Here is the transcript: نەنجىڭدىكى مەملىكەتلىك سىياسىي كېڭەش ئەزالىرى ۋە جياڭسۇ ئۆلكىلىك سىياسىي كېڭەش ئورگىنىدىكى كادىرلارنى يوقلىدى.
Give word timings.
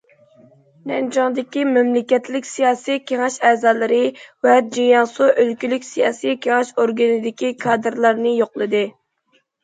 نەنجىڭدىكى 0.91 1.63
مەملىكەتلىك 1.73 2.47
سىياسىي 2.51 2.97
كېڭەش 3.11 3.35
ئەزالىرى 3.49 3.99
ۋە 4.47 4.55
جياڭسۇ 4.77 5.27
ئۆلكىلىك 5.43 5.85
سىياسىي 5.89 6.37
كېڭەش 6.45 6.71
ئورگىنىدىكى 6.79 7.51
كادىرلارنى 7.67 8.33
يوقلىدى. 8.39 8.83